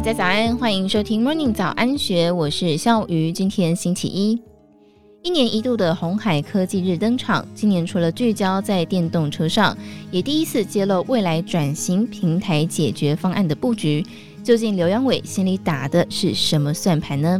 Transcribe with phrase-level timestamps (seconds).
[0.00, 3.30] 大家早安，欢迎收听 Morning 早安学，我是笑鱼。
[3.30, 4.40] 今天星期一，
[5.22, 7.46] 一年一度的红海科技日登场。
[7.54, 9.76] 今年除了聚焦在电动车上，
[10.10, 14.02] 也第一次揭露未来转型平台解决方案的布局。
[14.42, 17.38] 究竟刘扬伟心里打的是什么算盘呢？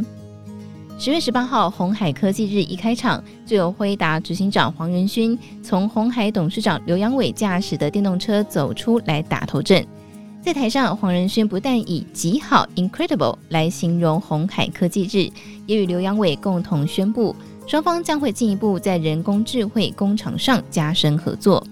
[0.99, 9.83] 十月十八号，红海科技日一开场，就有辉达执行长黄仁勋从红海董事长刘扬伟驾驶的电动车走出来打头阵。
[10.43, 15.31] 在台上，黄仁勋不但以极好 （incredible） 来形容鸿海科技日，
[15.67, 17.35] 也与刘扬伟共同宣布，
[17.67, 21.63] 双方将会进一步在人工智慧工厂上加深合作。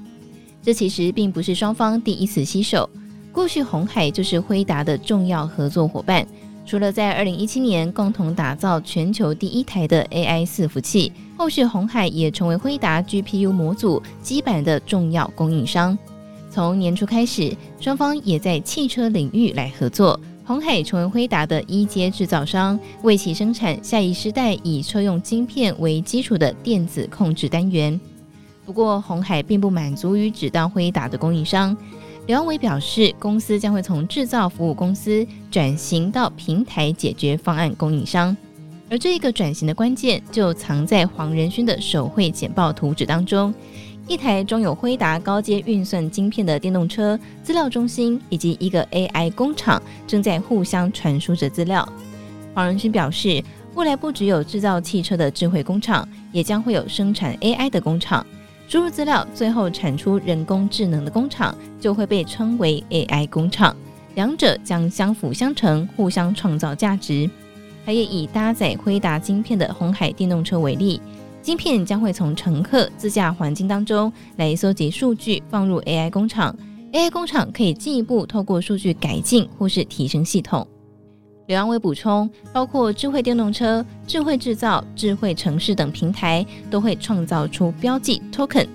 [0.62, 2.88] 这其实并不是双方第一次携手，
[3.32, 6.26] 过去鸿海就是辉达的重要合作伙伴。
[6.64, 15.98] 除了在二零一七年共同打造全球第一台的 AI 伺服器，后续鸿海也成为辉达 GPU 模组基板的重要供应商。
[16.50, 20.20] 从年初开始，双方也在汽车领域来合作。
[20.44, 28.00] 鸿海成为辉达的一阶制造商，为其生产下一世代以车用晶片为基础的电子控制单元。
[28.66, 31.78] 不过，鸿海并不满足于只当辉达的供应商。
[32.26, 38.36] 刘伟表示，公司将会从制造服务公司转型到平台解决方案供应商，
[38.90, 43.54] 而这一个转型的关键就藏在黄仁勋的手绘简报图纸当中。
[44.10, 51.88] 一台装有辉达高阶运算晶片的电动车资料中心，以及一个 AI 工厂正在互相传输着资料。
[52.56, 53.40] 黄仁勋表示，
[53.76, 58.26] 未来不只有制造汽车的智慧工厂，也将会有生产 AI 的工厂。
[58.68, 63.76] 输入资料，最后产出人工智能的工厂就会被称为 AI 工厂，
[64.16, 67.30] 两者将相辅相成，互相创造价值。
[67.86, 71.00] 他也以搭载辉达晶片的红海电动车为例，
[71.42, 76.56] 晶片将会从乘客自驾环境当中来搜集数据，放入 AI 工厂
[76.92, 80.68] ，AI 工厂可以进一步透过数据改进或是提升系统。
[81.48, 88.68] 刘扬伟补充，包括智慧电动车、智慧制造、智慧城市等平台，都会创造出标记 token。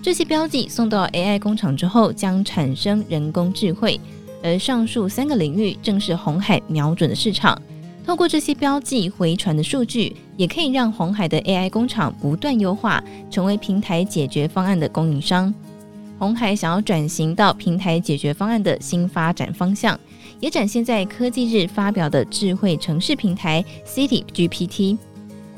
[0.00, 4.00] 这些标记送到 AI 工厂之后，将产生人工智慧。
[4.44, 7.60] 而上述三个领域正是红海瞄准的市场。
[8.04, 15.54] 透过这些标记回传的数据，也可以让红海的 AI 工厂不断优化，成为平台解决方案的供应商。
[16.18, 19.98] 红海想要转型到平台解决方案的新发展方向，
[20.40, 24.98] 也展现在科技日发表的智慧城市平台 City GPT。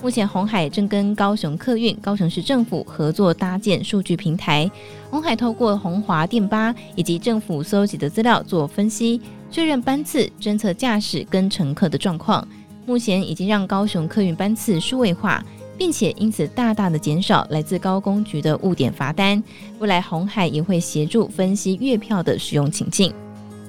[0.02, 4.70] 目前，红海正跟高雄客运、高雄市政府合作搭建数据平台。
[5.10, 9.18] 红海透过红华电巴以及政府搜集的资料做分析，
[9.54, 12.44] 确认班次、侦测驾驶跟乘客的状况。
[12.86, 15.44] 目前已经让高雄客运班次数位化。
[15.76, 19.42] 并且因此大大的减少来自高公局的误点罚单。
[19.80, 23.12] 未来红海也会协助分析月票的使用情境。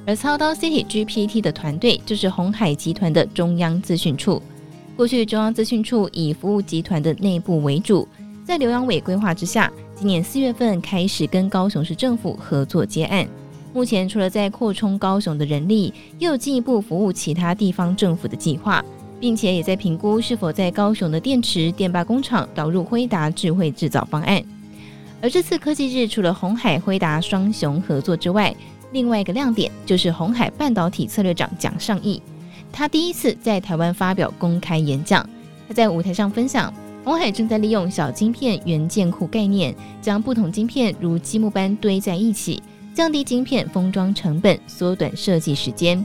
[0.05, 4.41] 而操刀 City GPT 的团队就是红海集团的中央资讯处。
[4.95, 8.07] 过去中央资讯处以服务集团的内部为主，
[8.45, 13.27] 在刘阳伟规划之下，今年四月份开始跟高雄市政府合作接案。
[13.75, 18.83] 目前除了在扩充高雄的人力，又进一步服务其他地方政府的计划。
[19.19, 24.43] 并且也在评估是否在高雄的电池电霸工厂导入辉达智慧制造方案。
[25.21, 28.53] 而这次科技日除了鸿海、辉达双雄合作之外，
[28.91, 32.21] 另外一个亮点就是鸿海半导体策略长蒋尚义，
[32.71, 35.27] 他第一次在台湾发表公开演讲。
[35.67, 36.71] 他在舞台上分享，
[37.03, 42.61] 鸿海正在利用小晶片元件库概念，将不同晶片如积木般堆在一起，
[42.95, 46.03] 降低晶片封装成本，缩短设计时间。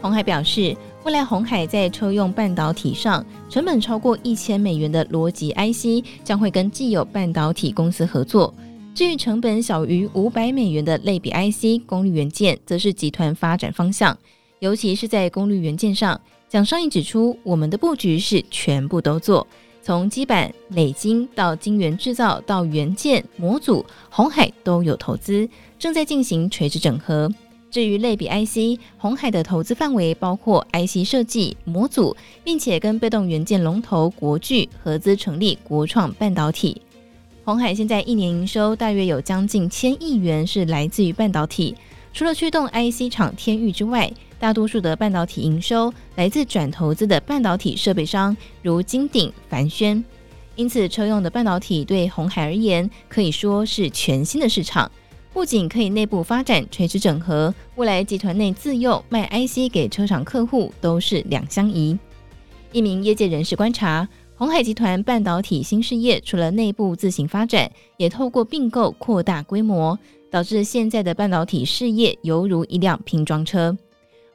[0.00, 0.74] 鸿海表示，
[1.04, 8.54] 未来鸿海在车用半导体上成本超过一千美元的逻辑 IC，将会跟既有半导体公司合作。
[8.94, 14.16] 至于成本小于五百美元的类比 IC 功率元件，则是集团发展方向。
[14.60, 16.18] 尤其是在功率元件上，
[16.48, 19.46] 蒋尚义指出，我们的布局是全部都做，
[19.82, 25.48] 从基板、磊晶到晶圆制造到元件模组，红海都有投资，
[25.78, 27.30] 正在进行垂直整合。
[27.70, 36.82] 至于类比 IC，红海的投资范围包括 IC 设计、模组，并且跟被动元件龙头国巨合资成立国创半导体。
[37.44, 41.74] 红海现在一年营收大约有将近千亿元，是来自于半导体。
[42.12, 50.02] 除了驱动 IC 厂天域之外，大多数的半导体营收来自转投资的半导体设备商，如金鼎、凡轩。
[50.56, 54.90] 因此，车用的半导体对鸿海而言，可以说是全新的市场。
[55.32, 61.96] 不仅可以内部发展垂直整合，未来集团内自用卖 IC 给车厂客户都是两相宜。
[62.72, 69.96] 一名业界人士观察，鸿海集团半导体新事业除了内部自行发展，也透过并购扩大规模，
[70.30, 73.76] 导致现在的半导体事业犹如一辆拼装车。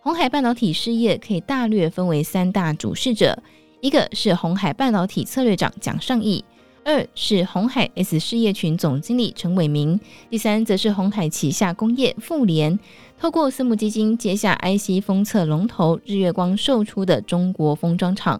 [0.01, 3.41] 鸿海半导体事业可以大略分为三大主事者，
[3.81, 6.43] 一个是鸿海半导体策略长蒋尚义，
[6.83, 9.99] 二是鸿海 S 事业群总经理陈伟明，
[10.29, 12.77] 第三则是鸿海旗下工业富联，
[13.17, 18.39] 透过私募基金接下 IC 封测龙头日月光售出的中国封装厂。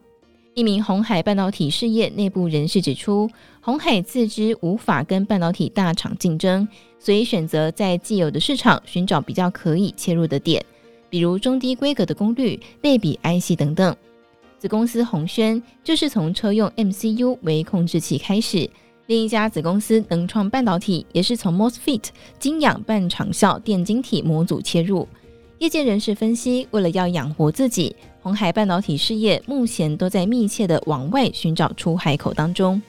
[0.56, 3.30] 一名红海半导体事业内部人士指出，
[3.60, 6.66] 红海自知无法跟半导体大厂竞争，
[6.98, 10.66] 所以选择在既有的市场寻找比较可以切入的点，
[11.10, 13.94] 比如中低规格的功率、类比 IC 等等。
[14.58, 18.70] 子公司鸿轩就是从车用 MCU 微控制器开始，
[19.08, 22.04] 另一家子公司能创半导体也是从 MOSFET
[22.40, 25.06] 晶氧半场效电晶体模组切入。
[25.60, 27.94] 业界人士分析，为了要养活自己。
[28.26, 32.82] 红海半导体事业目前都在密切的往外寻找出海口当中。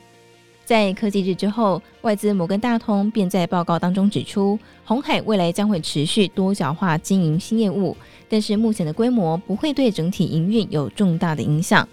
[0.65, 7.95] 在科技日之后，外资摩根大通便在报告当中指出，红海未来将会持续多角化经营新业务，
[8.31, 11.87] 但是目前的规模不会对整体营运有重大的影响。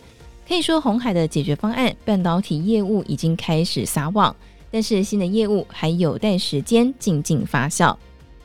[0.47, 4.33] 可以说，红海的解决方案，半导体业务已经开始撒网，
[4.71, 7.93] 但是新的业务还有待时间静静发酵。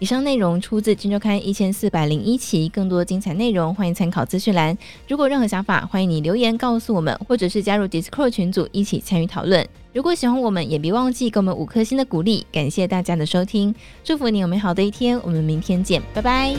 [0.01, 4.79] 以上内容出自《今周刊》一千四百零一期，更多精彩内容欢迎参考资讯栏。
[5.09, 9.67] 如果任何想法，欢迎你留言告诉我们，或者是加入 Discord 群组一起参与讨论。
[9.93, 12.47] 如果喜欢我们，也别忘记给我们五颗星的鼓励。
[12.53, 13.75] 感谢大家的收听，
[14.05, 16.55] 祝福你有美好的一天，我们明天见，拜拜。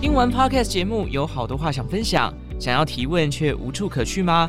[0.00, 4.48] 听完 Podcast 节目，有好多话想分享，想要提问却无处可去吗？